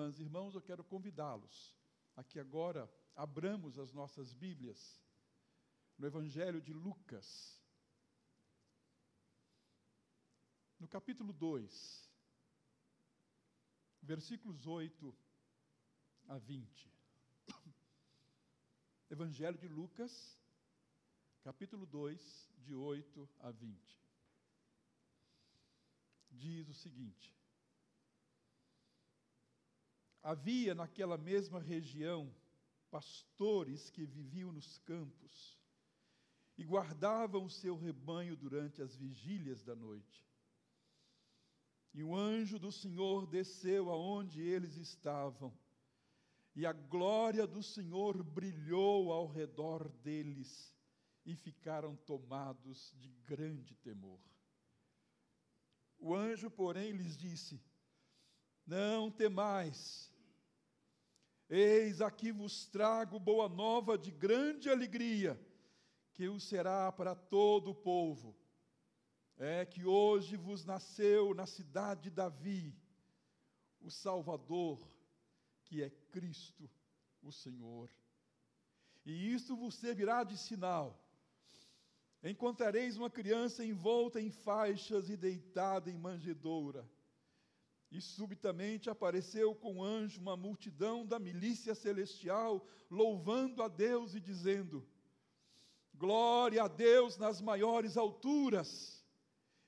[0.00, 1.76] irmãs e irmãos, eu quero convidá-los
[2.16, 4.98] a que agora abramos as nossas Bíblias
[5.98, 7.60] no Evangelho de Lucas,
[10.78, 12.10] no capítulo 2,
[14.00, 15.14] versículos 8
[16.28, 16.90] a 20.
[19.10, 20.38] Evangelho de Lucas,
[21.42, 24.00] capítulo 2, de 8 a 20.
[26.30, 27.39] Diz o seguinte:
[30.22, 32.32] Havia naquela mesma região
[32.90, 35.58] pastores que viviam nos campos
[36.58, 40.28] e guardavam o seu rebanho durante as vigílias da noite.
[41.94, 45.52] E o anjo do Senhor desceu aonde eles estavam,
[46.54, 50.74] e a glória do Senhor brilhou ao redor deles,
[51.24, 54.20] e ficaram tomados de grande temor.
[55.98, 57.60] O anjo, porém, lhes disse:
[58.66, 60.09] Não temais,
[61.52, 65.36] Eis aqui vos trago boa nova de grande alegria,
[66.12, 68.36] que o será para todo o povo.
[69.36, 72.72] É que hoje vos nasceu na cidade de Davi
[73.80, 74.78] o Salvador,
[75.64, 76.70] que é Cristo,
[77.20, 77.90] o Senhor.
[79.04, 81.04] E isto vos servirá de sinal.
[82.22, 86.88] Encontrareis uma criança envolta em faixas e deitada em manjedoura.
[87.90, 94.20] E subitamente apareceu com o anjo uma multidão da milícia celestial, louvando a Deus e
[94.20, 94.86] dizendo:
[95.92, 99.04] Glória a Deus nas maiores alturas,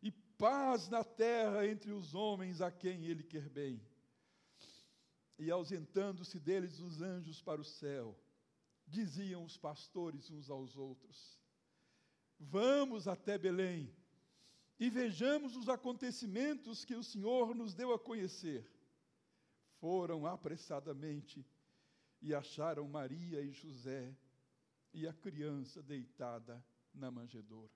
[0.01, 3.85] e paz na terra entre os homens a quem Ele quer bem.
[5.37, 8.17] E ausentando-se deles os anjos para o céu,
[8.87, 11.41] diziam os pastores uns aos outros:
[12.39, 13.93] Vamos até Belém
[14.83, 18.69] e vejamos os acontecimentos que o Senhor nos deu a conhecer.
[19.79, 21.47] Foram apressadamente
[22.21, 24.13] e acharam Maria e José
[24.93, 26.61] e a criança deitada
[26.93, 27.73] na manjedoura.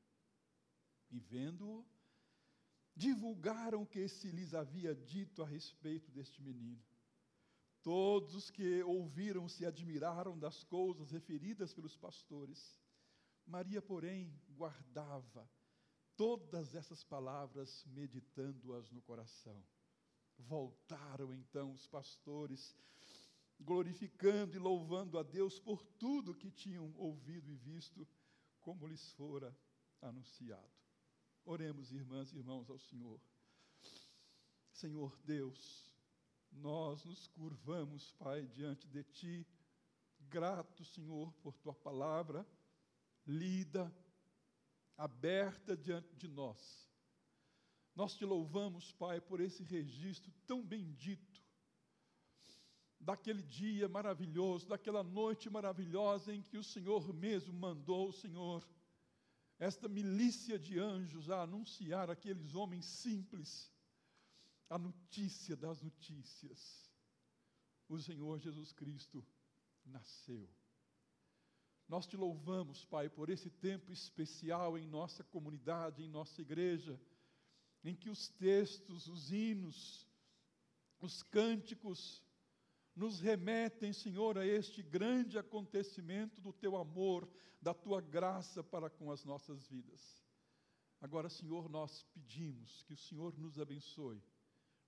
[1.08, 1.86] E vendo-o,
[2.92, 6.84] divulgaram o que se lhes havia dito a respeito deste menino.
[7.84, 12.81] Todos os que ouviram se admiraram das coisas referidas pelos pastores.
[13.47, 15.48] Maria, porém, guardava
[16.16, 19.62] todas essas palavras, meditando-as no coração.
[20.38, 22.77] Voltaram então os pastores,
[23.60, 28.06] glorificando e louvando a Deus por tudo que tinham ouvido e visto,
[28.60, 29.56] como lhes fora
[30.03, 30.76] anunciado.
[31.44, 33.21] Oremos, irmãs e irmãos, ao Senhor.
[34.72, 35.91] Senhor Deus,
[36.53, 39.47] nós nos curvamos, Pai, diante de Ti,
[40.28, 42.47] grato, Senhor, por Tua palavra
[43.26, 43.93] lida,
[44.96, 46.88] aberta diante de nós.
[47.94, 51.42] Nós te louvamos, Pai, por esse registro tão bendito,
[53.00, 58.66] daquele dia maravilhoso, daquela noite maravilhosa em que o Senhor mesmo mandou, Senhor,
[59.58, 63.72] esta milícia de anjos a anunciar àqueles homens simples
[64.68, 66.90] a notícia das notícias.
[67.88, 69.24] O Senhor Jesus Cristo
[69.84, 70.50] nasceu.
[71.88, 77.00] Nós te louvamos, Pai, por esse tempo especial em nossa comunidade, em nossa igreja,
[77.84, 80.08] em que os textos, os hinos,
[81.00, 82.25] os cânticos
[82.94, 87.28] nos remetem, Senhor, a este grande acontecimento do teu amor,
[87.62, 90.25] da tua graça para com as nossas vidas.
[91.00, 94.20] Agora, Senhor, nós pedimos que o Senhor nos abençoe,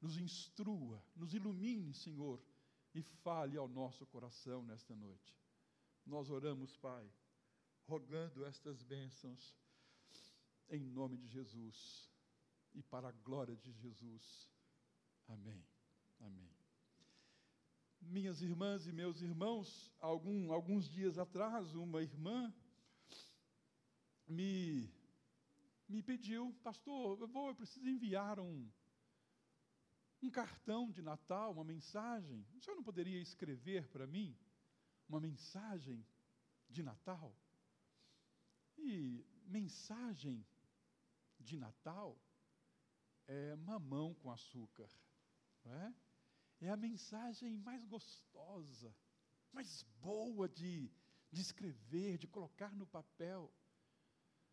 [0.01, 2.43] nos instrua, nos ilumine, Senhor,
[2.93, 5.39] e fale ao nosso coração nesta noite
[6.09, 7.07] nós oramos, Pai,
[7.87, 9.55] rogando estas bênçãos
[10.71, 12.11] em nome de Jesus
[12.75, 14.51] e para a glória de Jesus.
[15.29, 15.63] Amém.
[16.21, 16.51] Amém.
[18.01, 22.53] Minhas irmãs e meus irmãos, algum, alguns dias atrás, uma irmã
[24.27, 24.91] me,
[25.87, 28.67] me pediu, pastor, eu, vou, eu preciso enviar um,
[30.23, 32.47] um cartão de Natal, uma mensagem.
[32.55, 34.35] O senhor não poderia escrever para mim?
[35.09, 36.07] Uma mensagem
[36.69, 37.35] de Natal.
[38.77, 40.47] E mensagem
[41.41, 42.17] de Natal
[43.27, 44.89] é mamão com açúcar,
[45.65, 45.95] não é?
[46.61, 48.95] É a mensagem mais gostosa,
[49.53, 50.91] mais boa de,
[51.31, 53.53] de escrever, de colocar no papel.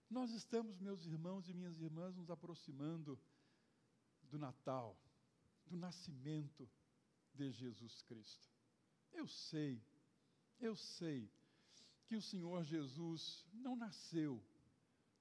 [0.09, 3.19] Nós estamos, meus irmãos e minhas irmãs, nos aproximando
[4.23, 4.95] do Natal,
[5.65, 6.69] do nascimento
[7.33, 8.47] de Jesus Cristo.
[9.11, 9.83] Eu sei
[10.59, 11.31] eu sei
[12.05, 14.43] que o Senhor Jesus não nasceu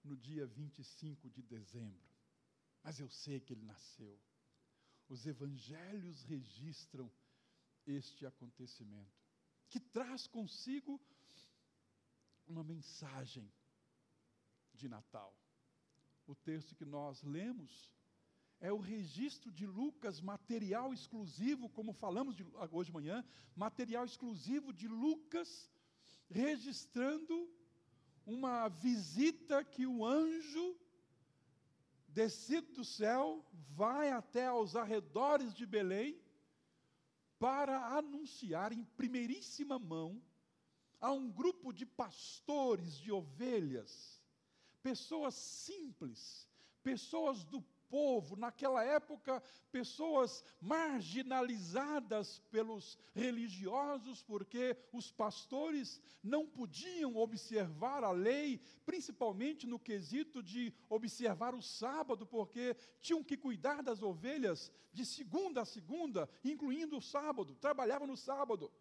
[0.03, 2.09] no dia 25 de dezembro,
[2.83, 4.21] mas eu sei que ele nasceu.
[5.09, 7.11] Os evangelhos registram
[7.87, 9.13] este acontecimento,
[9.69, 11.01] que traz consigo
[12.47, 13.51] uma mensagem
[14.75, 15.35] de Natal.
[16.27, 17.93] O texto que nós lemos
[18.61, 23.25] é o registro de Lucas, material exclusivo, como falamos de, hoje de manhã,
[23.55, 25.71] material exclusivo de Lucas,
[26.31, 27.49] registrando
[28.27, 30.77] uma visita que o anjo
[32.09, 36.19] descido do céu vai até aos arredores de Belém
[37.39, 40.23] para anunciar em primeiríssima mão
[41.01, 44.23] a um grupo de pastores de ovelhas,
[44.83, 46.49] pessoas simples,
[46.83, 47.61] pessoas do
[47.95, 58.61] povo, naquela época, pessoas marginalizadas pelos religiosos, porque os pastores não podiam observar a lei,
[58.85, 65.63] principalmente no quesito de observar o sábado, porque tinham que cuidar das ovelhas de segunda
[65.63, 68.73] a segunda, incluindo o sábado, trabalhavam no sábado.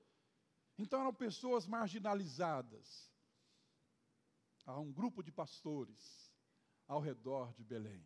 [0.75, 3.12] Então eram pessoas marginalizadas.
[4.66, 6.33] Há um grupo de pastores
[6.88, 8.04] ao redor de Belém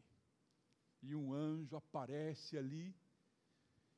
[1.01, 2.95] e um anjo aparece ali.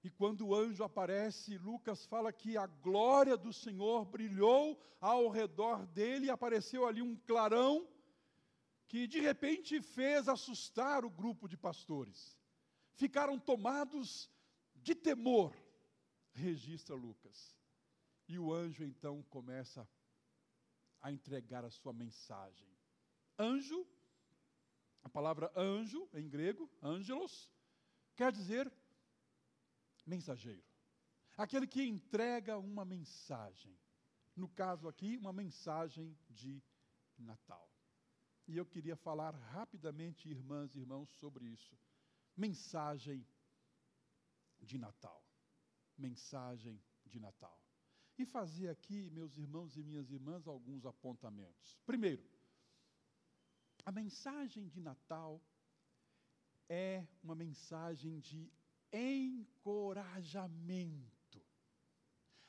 [0.04, 5.86] E quando o anjo aparece, Lucas fala que a glória do Senhor brilhou ao redor
[5.88, 7.88] dele, e apareceu ali um clarão
[8.88, 12.38] que de repente fez assustar o grupo de pastores.
[12.94, 14.30] Ficaram tomados
[14.76, 15.56] de temor,
[16.32, 17.56] registra Lucas.
[18.28, 19.88] E o anjo então começa
[21.02, 22.68] a entregar a sua mensagem.
[23.38, 23.88] Anjo
[25.04, 27.52] a palavra anjo, em grego, angelos,
[28.16, 28.72] quer dizer
[30.06, 30.64] mensageiro.
[31.38, 33.78] Aquele que entrega uma mensagem.
[34.36, 36.62] No caso aqui, uma mensagem de
[37.18, 37.70] Natal.
[38.48, 41.78] E eu queria falar rapidamente, irmãs e irmãos, sobre isso.
[42.36, 43.26] Mensagem
[44.60, 45.24] de Natal.
[45.98, 47.62] Mensagem de Natal.
[48.18, 51.80] E fazer aqui, meus irmãos e minhas irmãs, alguns apontamentos.
[51.86, 52.24] Primeiro,
[53.86, 55.42] a mensagem de Natal
[56.68, 58.52] é uma mensagem de
[58.92, 61.20] encorajamento.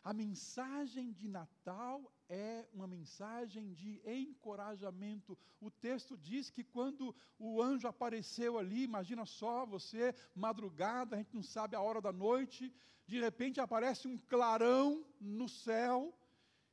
[0.03, 5.37] A mensagem de Natal é uma mensagem de encorajamento.
[5.61, 11.35] O texto diz que quando o anjo apareceu ali, imagina só você, madrugada, a gente
[11.35, 12.73] não sabe a hora da noite,
[13.07, 16.17] de repente aparece um clarão no céu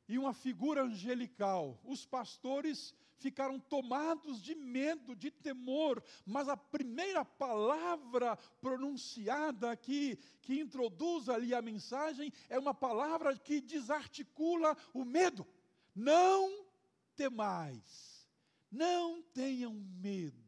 [0.07, 1.77] e uma figura angelical.
[1.83, 10.59] Os pastores ficaram tomados de medo, de temor, mas a primeira palavra pronunciada aqui, que
[10.59, 15.45] introduz ali a mensagem, é uma palavra que desarticula o medo.
[15.95, 16.65] Não
[17.15, 18.27] temais,
[18.71, 20.46] não tenham medo.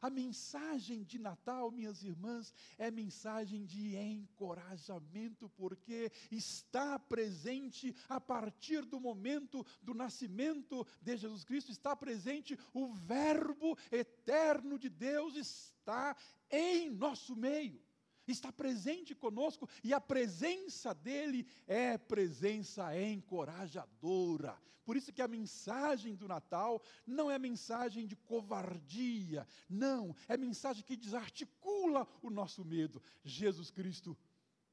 [0.00, 8.84] A mensagem de Natal, minhas irmãs, é mensagem de encorajamento, porque está presente a partir
[8.84, 16.16] do momento do nascimento de Jesus Cristo, está presente o Verbo eterno de Deus, está
[16.50, 17.84] em nosso meio
[18.32, 24.60] está presente conosco e a presença dele é presença encorajadora.
[24.86, 30.84] Por isso que a mensagem do Natal não é mensagem de covardia, não, é mensagem
[30.84, 33.02] que desarticula o nosso medo.
[33.24, 34.16] Jesus Cristo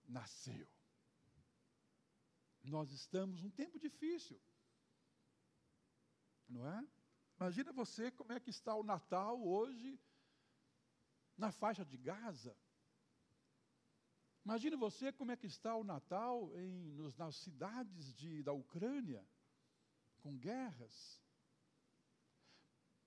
[0.07, 0.68] nasceu.
[2.63, 4.39] Nós estamos num tempo difícil.
[6.48, 6.88] Não é?
[7.38, 10.00] Imagina você como é que está o Natal hoje
[11.36, 12.55] na faixa de Gaza.
[14.46, 19.27] Imagine você como é que está o Natal em, nos, nas cidades de, da Ucrânia,
[20.24, 21.22] com guerras.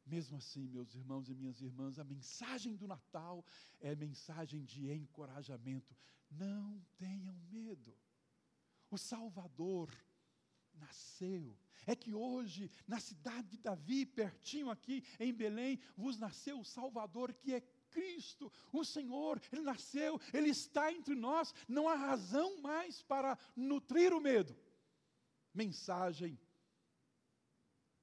[0.05, 3.45] Mesmo assim, meus irmãos e minhas irmãs, a mensagem do Natal
[3.81, 5.97] é mensagem de encorajamento.
[6.31, 7.93] Não tenham medo.
[8.89, 9.91] O Salvador
[10.75, 11.59] nasceu.
[11.87, 17.33] É que hoje, na cidade de Davi, pertinho aqui em Belém, vos nasceu o Salvador,
[17.33, 23.03] que é Cristo, o Senhor, Ele nasceu, Ele está entre nós, não há razão mais
[23.03, 24.55] para nutrir o medo.
[25.55, 26.39] Mensagem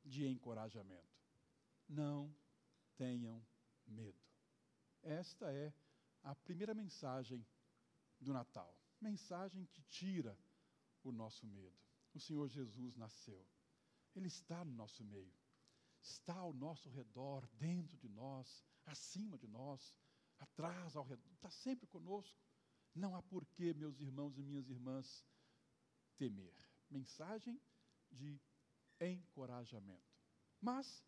[0.04, 1.22] de encorajamento.
[1.88, 2.34] Não
[2.96, 3.46] tenham
[3.86, 4.20] medo.
[5.02, 5.74] Esta é
[6.24, 7.46] a primeira mensagem
[8.20, 8.78] do Natal.
[9.02, 10.38] Mensagem que tira
[11.04, 11.78] o nosso medo.
[12.14, 13.46] O Senhor Jesus nasceu.
[14.16, 15.34] Ele está no nosso meio.
[16.02, 19.96] Está ao nosso redor, dentro de nós acima de nós,
[20.40, 22.40] atrás, ao redor, está sempre conosco.
[22.94, 25.26] Não há porquê, meus irmãos e minhas irmãs,
[26.18, 26.54] temer.
[26.90, 27.60] Mensagem
[28.12, 28.40] de
[29.08, 30.14] encorajamento.
[30.62, 31.04] Mas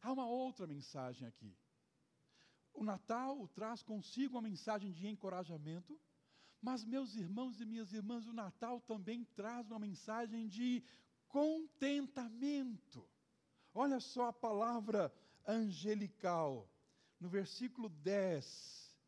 [0.00, 1.56] há uma outra mensagem aqui.
[2.72, 5.98] O Natal traz consigo uma mensagem de encorajamento,
[6.60, 10.82] Mas, meus irmãos e minhas irmãs, o Natal também traz uma mensagem de
[11.28, 13.08] contentamento.
[13.72, 15.12] Olha só a palavra
[15.46, 16.68] angelical,
[17.20, 18.98] no versículo 10.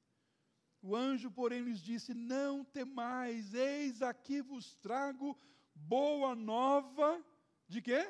[0.80, 5.36] O anjo, porém, lhes disse: Não temais, eis aqui vos trago
[5.74, 7.24] boa nova
[7.70, 8.04] de quê?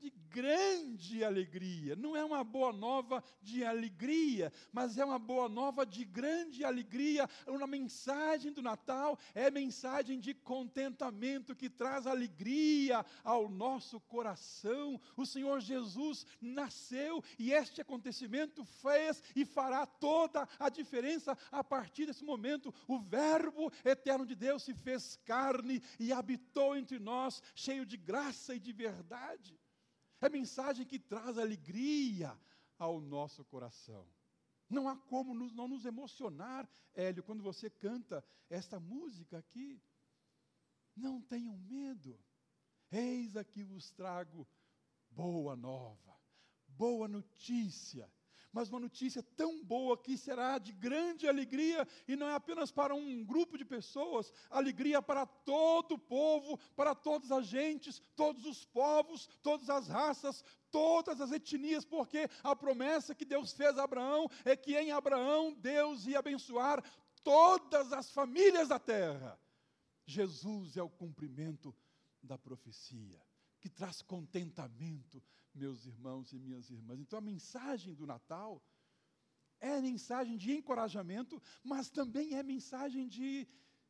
[0.00, 1.94] De grande alegria.
[1.94, 7.28] Não é uma boa nova de alegria, mas é uma boa nova de grande alegria.
[7.46, 15.00] Uma mensagem do Natal é mensagem de contentamento que traz alegria ao nosso coração.
[15.16, 22.06] O Senhor Jesus nasceu e este acontecimento fez e fará toda a diferença a partir
[22.06, 22.72] desse momento.
[22.88, 28.54] O Verbo eterno de Deus se fez carne e habitou entre nós, cheio de graça
[28.54, 29.59] e de verdade.
[30.20, 32.38] É mensagem que traz alegria
[32.78, 34.06] ao nosso coração.
[34.68, 39.82] Não há como nos, não nos emocionar, Hélio, quando você canta esta música aqui.
[40.94, 42.18] Não tenham medo.
[42.90, 44.46] Eis aqui vos trago
[45.10, 46.16] boa nova,
[46.68, 48.10] boa notícia
[48.52, 52.94] mas uma notícia tão boa que será de grande alegria, e não é apenas para
[52.94, 58.64] um grupo de pessoas, alegria para todo o povo, para todas as gentes, todos os
[58.64, 64.28] povos, todas as raças, todas as etnias, porque a promessa que Deus fez a Abraão
[64.44, 66.82] é que em Abraão Deus ia abençoar
[67.22, 69.38] todas as famílias da terra.
[70.06, 71.74] Jesus é o cumprimento
[72.22, 73.20] da profecia
[73.60, 75.22] que traz contentamento,
[75.54, 77.00] meus irmãos e minhas irmãs.
[77.00, 78.62] Então a mensagem do Natal
[79.60, 83.46] é mensagem de encorajamento, mas também é mensagem de,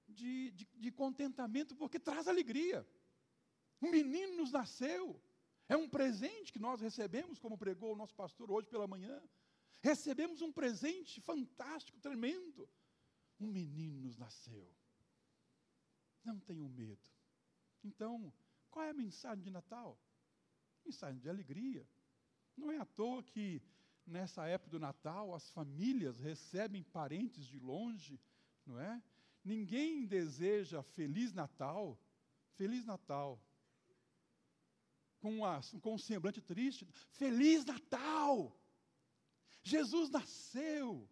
[0.08, 2.86] de, de, de contentamento, porque traz alegria.
[3.80, 5.20] Um menino nos nasceu.
[5.68, 9.22] É um presente que nós recebemos, como pregou o nosso pastor hoje pela manhã.
[9.80, 12.68] Recebemos um presente fantástico, tremendo.
[13.38, 14.68] Um menino nos nasceu.
[16.24, 17.08] Não tenham medo.
[17.82, 18.32] Então,
[18.70, 19.98] qual é a mensagem de Natal?
[20.84, 21.86] Mensagem de alegria.
[22.56, 23.62] Não é à toa que
[24.06, 28.20] nessa época do Natal as famílias recebem parentes de longe,
[28.66, 29.02] não é?
[29.44, 31.98] Ninguém deseja Feliz Natal,
[32.56, 33.40] Feliz Natal,
[35.18, 36.86] com, a, com um semblante triste.
[37.12, 38.56] Feliz Natal!
[39.62, 41.08] Jesus nasceu.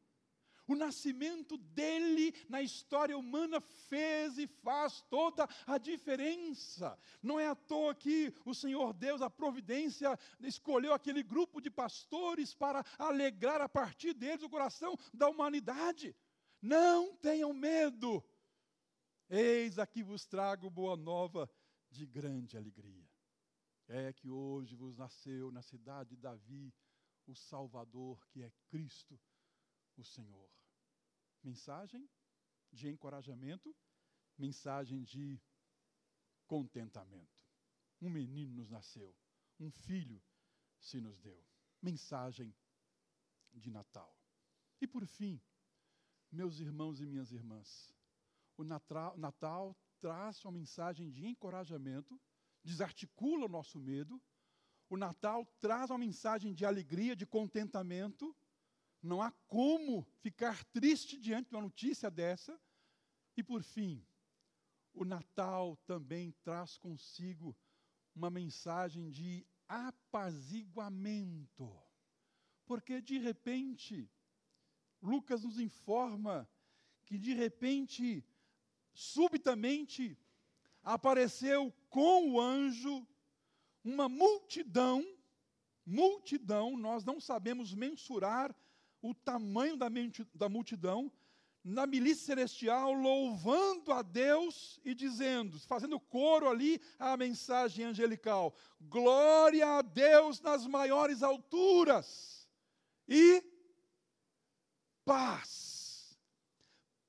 [0.68, 6.98] O nascimento dele na história humana fez e faz toda a diferença.
[7.22, 12.54] Não é à toa que o Senhor Deus, a providência, escolheu aquele grupo de pastores
[12.54, 16.14] para alegrar a partir deles o coração da humanidade.
[16.60, 18.22] Não tenham medo.
[19.30, 21.50] Eis aqui vos trago boa nova
[21.90, 23.08] de grande alegria.
[23.88, 26.74] É que hoje vos nasceu na cidade de Davi
[27.26, 29.18] o Salvador, que é Cristo,
[29.98, 30.50] o Senhor.
[31.42, 32.08] Mensagem
[32.72, 33.74] de encorajamento,
[34.36, 35.40] mensagem de
[36.46, 37.44] contentamento.
[38.00, 39.14] Um menino nos nasceu,
[39.58, 40.22] um filho
[40.78, 41.44] se nos deu.
[41.82, 42.54] Mensagem
[43.52, 44.16] de Natal.
[44.80, 45.40] E por fim,
[46.30, 47.92] meus irmãos e minhas irmãs,
[48.56, 52.20] o Natal, Natal traz uma mensagem de encorajamento,
[52.62, 54.20] desarticula o nosso medo.
[54.88, 58.34] O Natal traz uma mensagem de alegria, de contentamento
[59.02, 62.60] não há como ficar triste diante de uma notícia dessa.
[63.36, 64.04] E por fim,
[64.92, 67.56] o Natal também traz consigo
[68.14, 71.72] uma mensagem de apaziguamento.
[72.66, 74.10] Porque de repente,
[75.00, 76.50] Lucas nos informa
[77.06, 78.24] que de repente,
[78.92, 80.18] subitamente,
[80.82, 83.06] apareceu com o anjo
[83.84, 85.06] uma multidão,
[85.86, 88.52] multidão, nós não sabemos mensurar
[89.00, 89.88] o tamanho da,
[90.34, 91.10] da multidão,
[91.62, 99.78] na milícia celestial, louvando a Deus e dizendo, fazendo coro ali a mensagem angelical: glória
[99.78, 102.48] a Deus nas maiores alturas
[103.06, 103.44] e
[105.04, 106.18] paz,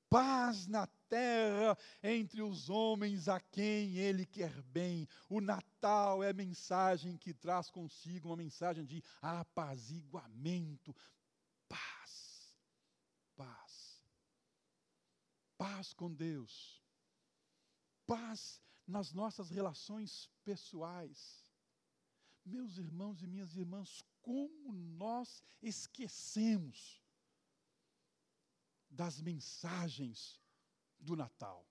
[0.08, 5.08] paz na terra entre os homens a quem Ele quer bem.
[5.28, 10.94] O Natal é a mensagem que traz consigo uma mensagem de apaziguamento,
[11.68, 12.58] paz.
[13.36, 14.02] Paz.
[15.60, 16.82] Paz com Deus.
[18.06, 21.52] Paz nas nossas relações pessoais.
[22.42, 27.04] Meus irmãos e minhas irmãs, como nós esquecemos
[28.88, 30.40] das mensagens
[30.98, 31.68] do Natal.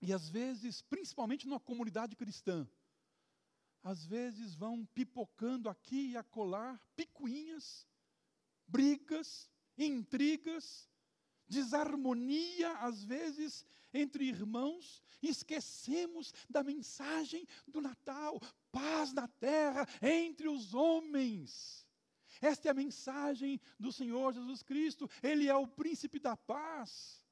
[0.00, 2.64] E às vezes, principalmente numa comunidade cristã,
[3.82, 7.84] às vezes vão pipocando aqui e acolá picuinhas,
[8.68, 10.88] brigas, intrigas,
[11.52, 18.40] desarmonia, às vezes, entre irmãos, esquecemos da mensagem do Natal:
[18.70, 21.86] paz na terra entre os homens.
[22.40, 27.22] Esta é a mensagem do Senhor Jesus Cristo, Ele é o príncipe da paz.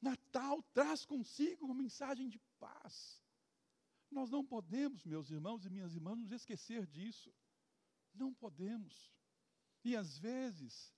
[0.00, 3.22] Natal traz consigo uma mensagem de paz.
[4.10, 7.32] Nós não podemos, meus irmãos e minhas irmãs, nos esquecer disso.
[8.14, 9.12] Não podemos.
[9.84, 10.94] E às vezes,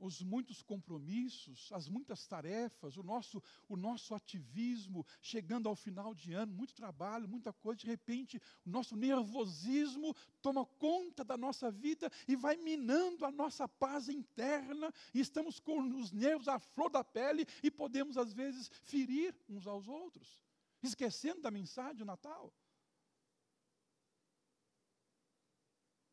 [0.00, 6.32] os muitos compromissos, as muitas tarefas, o nosso, o nosso ativismo, chegando ao final de
[6.32, 12.10] ano, muito trabalho, muita coisa, de repente o nosso nervosismo toma conta da nossa vida
[12.26, 17.04] e vai minando a nossa paz interna, e estamos com os nervos à flor da
[17.04, 20.42] pele e podemos às vezes ferir uns aos outros,
[20.82, 22.52] esquecendo da mensagem do Natal.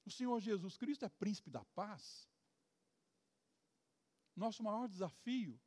[0.05, 2.29] O Senhor Jesus Cristo é príncipe da paz.
[4.37, 5.59] Nosso maior desafio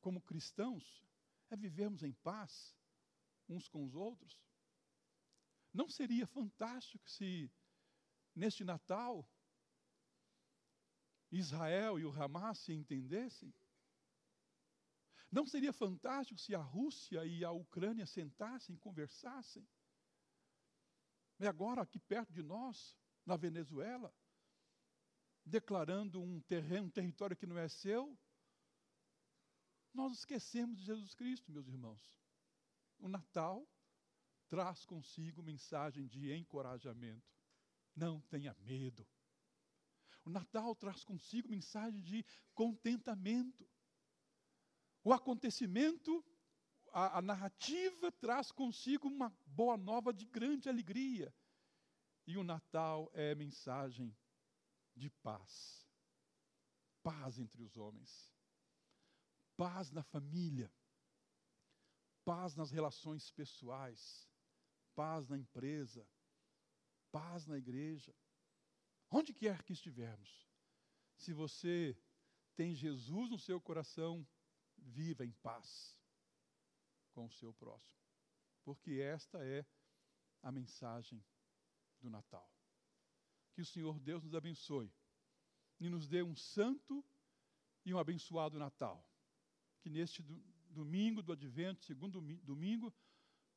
[0.00, 1.04] como cristãos
[1.50, 2.74] é vivermos em paz
[3.46, 4.42] uns com os outros.
[5.70, 7.52] Não seria fantástico se
[8.34, 9.28] neste Natal
[11.30, 13.54] Israel e o Hamas se entendessem?
[15.30, 19.68] Não seria fantástico se a Rússia e a Ucrânia sentassem e conversassem?
[21.38, 24.14] E agora, aqui perto de nós, na Venezuela,
[25.44, 28.16] declarando um terreno, um território que não é seu,
[29.92, 32.18] nós esquecemos de Jesus Cristo, meus irmãos.
[32.98, 33.68] O Natal
[34.48, 37.30] traz consigo mensagem de encorajamento.
[37.94, 39.06] Não tenha medo.
[40.24, 43.68] O Natal traz consigo mensagem de contentamento.
[45.04, 46.24] O acontecimento,
[46.92, 51.34] a, a narrativa traz consigo uma boa nova de grande alegria.
[52.26, 54.16] E o Natal é mensagem
[55.02, 55.52] de paz.
[57.02, 58.32] Paz entre os homens.
[59.56, 60.72] Paz na família.
[62.24, 64.30] Paz nas relações pessoais.
[64.94, 66.06] Paz na empresa.
[67.10, 68.14] Paz na igreja.
[69.10, 70.48] Onde quer que estivermos.
[71.16, 71.96] Se você
[72.54, 74.26] tem Jesus no seu coração,
[74.76, 75.98] viva em paz
[77.12, 78.00] com o seu próximo.
[78.64, 79.66] Porque esta é
[80.42, 81.24] a mensagem
[82.00, 82.48] do Natal.
[83.52, 84.92] Que o Senhor Deus nos abençoe
[85.84, 87.04] e nos dê um santo
[87.84, 89.04] e um abençoado Natal.
[89.80, 90.22] Que neste
[90.70, 92.92] domingo do advento, segundo domingo,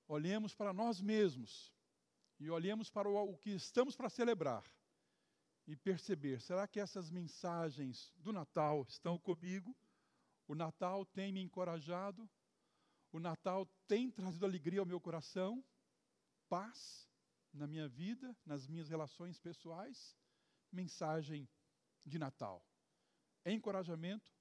[0.08, 1.72] olhemos para nós mesmos
[2.40, 4.64] e olhemos para o que estamos para celebrar
[5.68, 9.76] e perceber: será que essas mensagens do Natal estão comigo?
[10.48, 12.30] O Natal tem me encorajado?
[13.12, 15.64] O Natal tem trazido alegria ao meu coração?
[16.50, 17.08] Paz?
[17.56, 20.16] na minha vida, nas minhas relações pessoais,
[20.72, 21.48] mensagem
[22.06, 22.66] de Natal.
[23.46, 24.32] Encorajamento,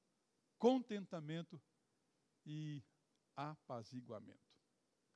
[0.59, 1.61] contentamento
[2.45, 2.83] e
[3.37, 4.55] apaziguamento.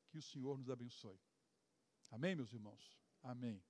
[0.08, 1.20] Que o Senhor nos abençoe.
[2.10, 2.98] Amém, meus irmãos?
[3.22, 3.62] Amém.